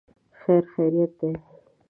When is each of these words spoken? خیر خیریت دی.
خیر 0.39 0.63
خیریت 0.73 1.11
دی. 1.19 1.29